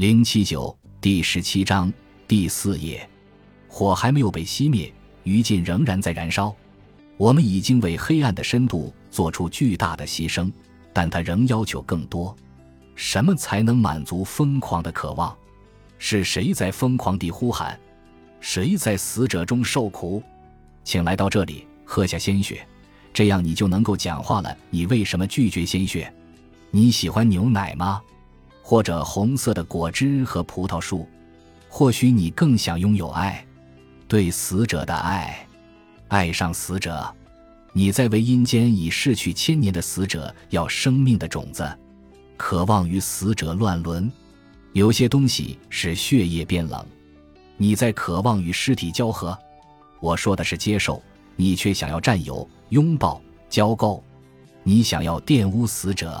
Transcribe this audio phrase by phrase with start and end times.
[0.00, 1.92] 零七九第十七章
[2.26, 3.06] 第四页，
[3.68, 4.90] 火还没有被熄灭，
[5.24, 6.56] 余烬仍然在燃烧。
[7.18, 10.50] 我们已经为黑暗的深度做出巨大的牺牲，
[10.94, 12.34] 但它仍要求更多。
[12.94, 15.36] 什么才能满足疯狂的渴望？
[15.98, 17.78] 是谁在疯狂地呼喊？
[18.40, 20.22] 谁在死者中受苦？
[20.82, 22.66] 请来到这里，喝下鲜血，
[23.12, 24.56] 这样你就能够讲话了。
[24.70, 26.10] 你为什么拒绝鲜血？
[26.70, 28.00] 你喜欢牛奶吗？
[28.62, 31.08] 或者红色的果汁和葡萄树，
[31.68, 33.44] 或许你更想拥有爱，
[34.06, 35.46] 对死者的爱，
[36.08, 37.12] 爱上死者。
[37.72, 41.68] 你在为阴间已逝去千年的死者要生命的种子，
[42.36, 44.10] 渴望与死者乱伦。
[44.72, 46.84] 有些东西使血液变冷，
[47.56, 49.36] 你在渴望与尸体交合。
[50.00, 51.02] 我说的是接受，
[51.34, 54.00] 你却想要占有、拥抱、交媾。
[54.62, 56.20] 你想要玷污死者，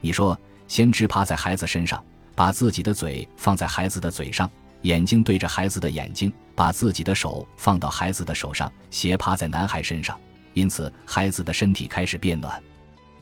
[0.00, 0.36] 你说。
[0.68, 2.02] 先知趴在孩子身上，
[2.36, 4.48] 把自己的嘴放在孩子的嘴上，
[4.82, 10.16] 眼睛对着孩子的眼睛，把自己的手放到孩子的手上，斜趴在男孩身上。
[10.54, 12.62] 因此，孩子的身体开始变暖。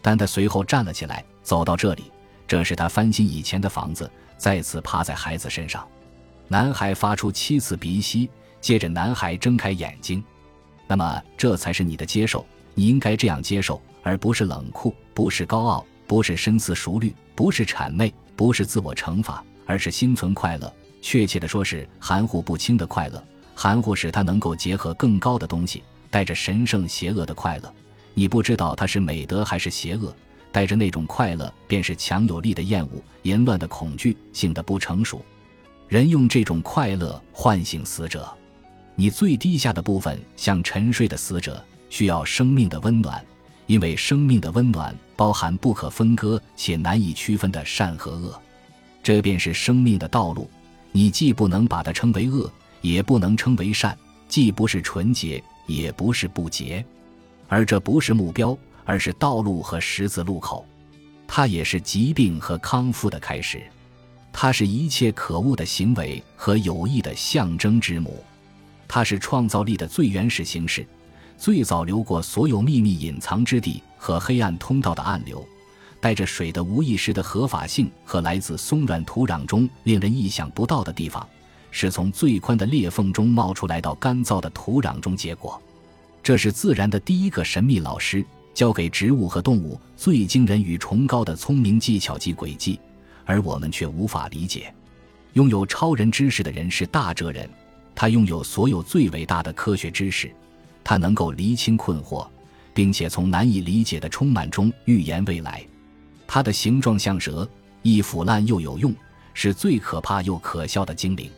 [0.03, 2.11] 但他随后站了起来，走到这里，
[2.47, 5.87] 这是他翻新以前的房子，再次趴在孩子身上。
[6.49, 8.29] 男孩发出七次鼻息，
[8.61, 10.23] 接着男孩睁开眼睛。
[10.87, 12.47] 那么，这才是你的接受。
[12.75, 15.85] 你应该这样接受，而不是冷酷，不是高傲。
[16.07, 20.73] 不是深思熟虑，不是谄媚，不是自我惩罚，而是心存快乐。
[21.03, 23.23] 确切的说，是含糊不清的快乐。
[23.55, 27.73] 含糊使它能够结合更高的东西，带着神圣邪恶的快乐。
[28.15, 30.15] 你不知道它是美德还是邪恶，
[30.53, 35.25] 带着那种快乐，便是强有力的厌恶、淫乱的恐惧性的不成熟。
[35.89, 38.29] 人用这种快乐唤醒死者。
[38.95, 43.25] 你最低下的部分，像沉睡的死者，需要生命的温暖。
[43.67, 48.41] 因为生命的温暖包含不可分割且难以区分的善和恶，
[49.03, 50.49] 这便是生命的道路。
[50.93, 52.51] 你既不能把它称为恶，
[52.81, 53.97] 也不能称为善，
[54.29, 56.85] 既不是纯洁，也不是不洁。
[57.49, 60.67] 而这不是目标，而是道路和十字路口。
[61.29, 63.63] 它也是疾病和康复的开始。
[64.33, 68.23] 它是一切可恶的行为和有益的象征之母。
[68.87, 70.87] 它是创造力的最原始形式。
[71.39, 75.47] 最早流过所有秘密隐藏之地和黑暗通道的暗流，
[76.01, 81.27] 带着水的无意识的合法性和来自松软土壤中令人意想不到的地方，
[81.71, 85.61] 是从最宽的裂缝中冒出来到干燥的土壤中结果。
[86.23, 88.25] 这是自然的第一个神秘老师，
[88.55, 92.81] 教给植物和动物最惊人与崇高的聪明技巧及轨迹，
[93.25, 94.75] 而我们却无法理解。
[95.35, 97.49] 拥有超人知识的人是大哲人，
[97.95, 100.35] 他拥有所有最伟大的科学知识。
[100.89, 102.25] 他能够厘清困惑，
[102.73, 105.67] 并且从难以理解的充满中预言未来。
[106.29, 107.49] 他的形状像蛇，
[107.83, 108.95] 易腐烂又有用，
[109.35, 111.29] 是最可怕又可笑的精灵。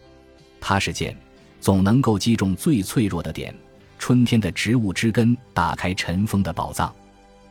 [0.60, 1.16] 他是剑，
[1.62, 3.54] 总能够击中最脆弱的点。
[3.98, 6.94] 春天的植物之根打开尘封的宝藏。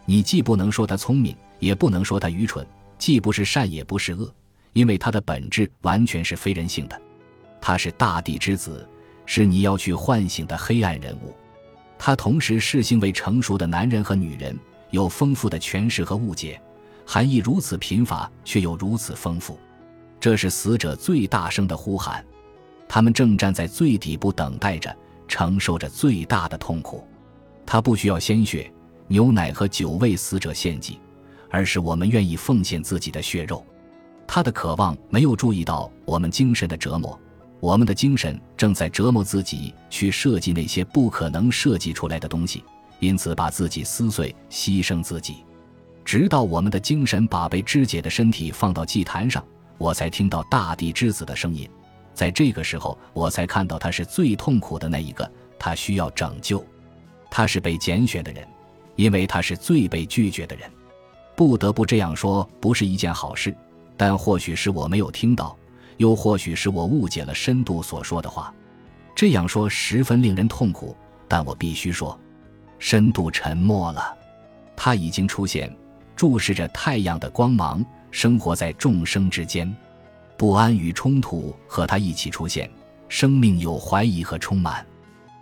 [0.05, 2.63] 你既不能说他聪明，也不能说他愚蠢，
[2.99, 4.31] 既不是善，也不是恶，
[4.73, 7.01] 因为他的本质完全是非人性的。
[7.59, 8.87] 他是大地之子，
[9.25, 11.33] 是你要去唤醒的黑暗人物。
[11.99, 14.57] 他同时是性为成熟的男人和女人，
[14.91, 16.61] 有丰富的诠释和误解，
[17.05, 19.57] 含义如此贫乏却又如此丰富。
[20.19, 22.23] 这是死者最大声的呼喊，
[22.87, 24.95] 他们正站在最底部等待着，
[25.27, 27.05] 承受着最大的痛苦。
[27.65, 28.71] 他不需要鲜血、
[29.07, 30.99] 牛奶和酒为死者献祭，
[31.49, 33.65] 而是我们愿意奉献自己的血肉。
[34.25, 37.19] 他的渴望没有注意到我们精神的折磨。
[37.59, 42.63] 我们的精神正在折磨自己，去设计那些不可能设计出来的东西，
[42.99, 45.37] 因此把自己撕碎，牺牲自己，
[46.05, 49.43] 直到我们的精神把被肢解的身体放到祭坛上，
[49.77, 51.67] 我才听到大地之子的声音。
[52.13, 56.63] 在这个时候，我才看到他是最痛苦的那一个，他需要拯救，
[57.29, 58.47] 他是被拣选的人，
[58.95, 60.69] 因为他是最被拒绝的人。
[61.35, 63.55] 不得不这样说，不是一件好事，
[63.95, 65.55] 但或许是我没有听到。
[65.97, 68.53] 又或许是我误解了深度所说的话，
[69.15, 70.95] 这样说十分令人痛苦。
[71.27, 72.17] 但我必须说，
[72.79, 74.15] 深度沉默了，
[74.75, 75.75] 他已经出现，
[76.15, 79.75] 注视着太阳的光芒，生活在众生之间，
[80.37, 82.69] 不安与冲突和他一起出现，
[83.09, 84.85] 生命有怀疑和充满。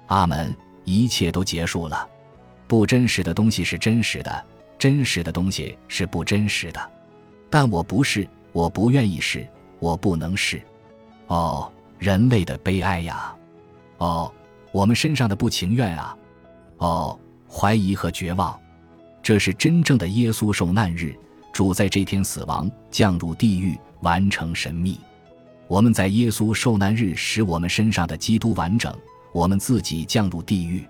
[0.07, 0.55] 阿门，
[0.85, 2.07] 一切都结束了，
[2.67, 4.45] 不真实的东西是真实的，
[4.79, 6.91] 真实的东西是不真实的。
[7.49, 9.47] 但我不是，我不愿意是。
[9.85, 10.59] 我不能是，
[11.27, 13.35] 哦，人类的悲哀呀！
[13.99, 14.33] 哦，
[14.71, 16.17] 我们身上的不情愿啊！
[16.77, 18.59] 哦，怀疑和绝望，
[19.21, 21.15] 这是真正的耶稣受难日。
[21.53, 24.99] 主在这天死亡，降入地狱，完成神秘。
[25.67, 28.91] 我们在耶稣受难日使我们身上的基督完整，
[29.33, 30.83] 我们自己降入地狱。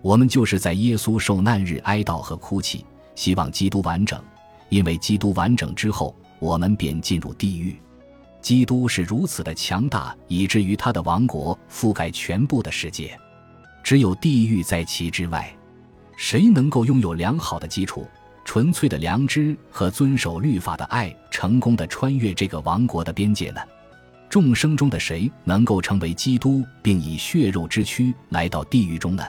[0.00, 2.86] 我们就是在耶稣受难日哀悼和哭泣，
[3.16, 4.22] 希望基督完整，
[4.68, 7.76] 因为基督完整之后，我们便进入地狱。
[8.40, 13.18] 基督是如此的强大，以至于他的王国覆盖全部的世界，
[13.82, 15.52] 只有地狱在其之外。
[16.16, 18.06] 谁能够拥有良好的基础、
[18.44, 23.60] 纯粹的良知和遵守律法的爱，成功的穿越这个王国的边界呢？
[24.28, 29.24] 众生中的谁能够成为基督，并以血肉之躯来到地狱中呢？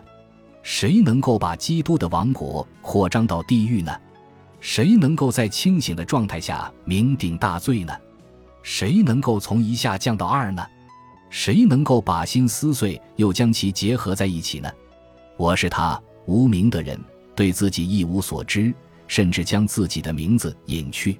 [0.62, 3.96] 谁能够把基督的王国扩张到地狱呢？
[4.60, 7.94] 谁能够在清醒的状态下酩酊大醉呢？
[8.62, 10.66] 谁能够从一下降到二呢？
[11.30, 14.72] 谁能够把心撕碎又将其结合在一起呢？
[15.38, 16.02] 我是他。
[16.26, 17.00] 无名的人
[17.36, 18.72] 对自己一无所知，
[19.08, 21.20] 甚至将自己的名字隐去。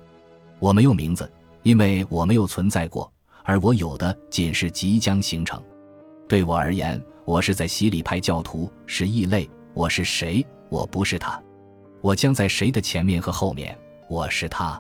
[0.60, 1.32] 我没有名字，
[1.64, 3.12] 因为我没有存在过，
[3.44, 5.60] 而我有的仅是即将形成。
[6.28, 9.50] 对我而言，我是在洗礼派教徒，是异类。
[9.74, 10.46] 我是谁？
[10.70, 11.42] 我不是他。
[12.02, 13.76] 我将在谁的前面和后面？
[14.08, 14.80] 我是他。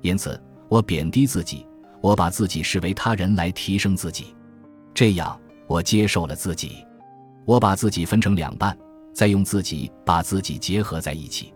[0.00, 1.64] 因此，我贬低自己，
[2.00, 4.34] 我把自己视为他人来提升自己。
[4.94, 6.84] 这样，我接受了自己。
[7.44, 8.76] 我把自己分成两半。
[9.12, 11.52] 再用自己把自己结合在一起，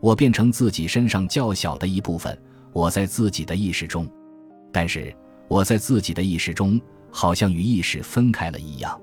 [0.00, 2.36] 我变成自己身上较小的一部分。
[2.72, 4.06] 我在自己的意识中，
[4.72, 5.14] 但是
[5.46, 6.78] 我在自己的意识中
[7.10, 9.00] 好像与意识分开了一样。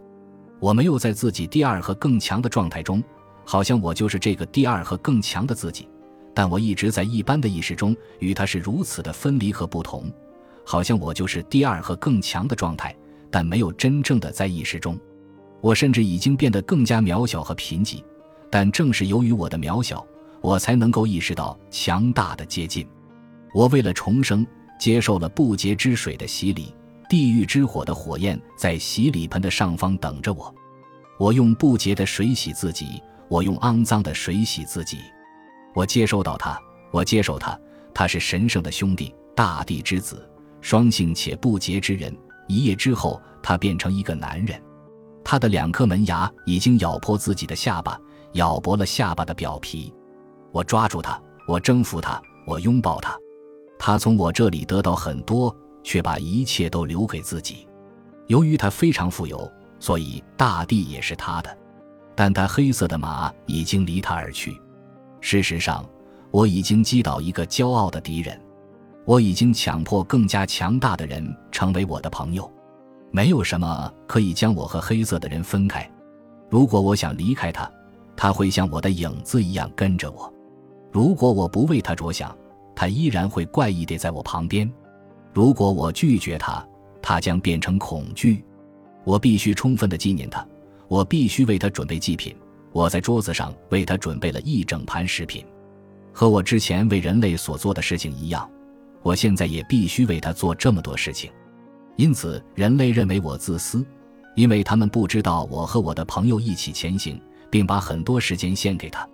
[0.60, 3.02] 我没有在自己第二和更强的状态中，
[3.46, 5.88] 好像我就是这个第二和更强的自己。
[6.34, 10.12] 但我一直在一般的意识中与它是如此的分离和不同，
[10.66, 12.96] 好像我就是第二和更强的状态，
[13.30, 15.00] 但没有真正的在意识中。
[15.62, 18.04] 我甚至已经变得更加渺小和贫瘠，
[18.50, 20.06] 但正是由于我的渺小，
[20.42, 22.88] 我才能够意识到强大的接近。
[23.54, 24.46] 我为了重生，
[24.78, 26.76] 接受了不洁之水的洗礼，
[27.10, 30.54] 地狱之火的火焰在洗礼盆的上方等着我。
[31.18, 35.00] 我用不洁的水洗自己，我用肮脏的水洗自己。
[35.74, 36.60] 我接收到他，
[36.92, 37.58] 我接受他，
[37.94, 40.30] 他是神圣的兄弟，大地之子，
[40.66, 42.12] 双性且不洁之人。
[42.48, 44.60] 一夜之后，他变成一个男人。
[45.24, 47.96] 他的两颗门牙已经咬破自己的下巴，
[48.34, 49.94] 咬薄了下巴的表皮。
[50.52, 53.16] 我抓住他，我征服他，我拥抱他。
[53.78, 57.68] 他从我这里得到很多，却把一切都留给自己。
[58.26, 59.48] 由于他非常富有，
[59.80, 61.58] 所以大地也是他的。
[62.16, 64.60] 但他黑色的马已经离他而去。
[65.22, 65.88] 事实上，
[66.32, 68.42] 我已经击倒一个骄傲的敌人。
[69.06, 72.52] 我已经强迫更加强大的人成为我的朋友。
[73.12, 75.90] 没有什么可以将我和黑色的人分开。
[76.50, 77.72] 如果我想离开他，
[78.16, 80.30] 他会像我的影子一样跟着我；
[80.92, 82.36] 如果我不为他着想，
[82.76, 84.68] 他依然会怪异地在我旁边；
[85.34, 86.66] 如果我拒绝他，
[87.02, 88.44] 他将变成恐惧。
[89.04, 90.46] 我必须充分地纪念他，
[90.88, 92.36] 我必须为他准备祭品。
[92.72, 95.46] 我在桌子上为他准备了一整盘食品，
[96.12, 98.50] 和我之前为人类所做的事情一样，
[99.06, 101.32] 我现在也必须为他做这么多事情。
[101.96, 103.86] 因此，人类认为我自私，
[104.36, 107.22] 因为他们不知道我和我的朋友一起前行，
[107.52, 109.08] 并把很多时间献给他。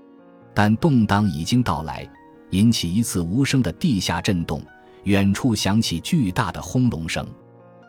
[0.53, 2.09] 但动荡已经到来，
[2.51, 4.63] 引起一次无声的地下震动，
[5.03, 7.27] 远处响起巨大的轰隆声。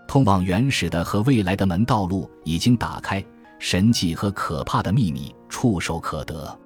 [0.08, 3.24] 通往原始的和未来的门道路已经打开，
[3.60, 6.58] 神迹和可怕的秘密触手可得。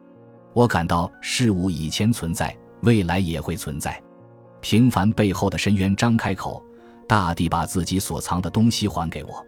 [0.54, 4.02] 我感到事物以前存在，未来也会存在。
[4.60, 6.62] 平凡背后的深渊张开口。
[7.08, 9.46] 大地把自己所藏的东西还给我。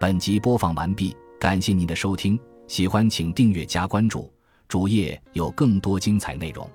[0.00, 4.32] 本集播放完毕，感谢您的收听，喜欢请订阅加关注，
[4.66, 6.66] 主页有更多精彩内容。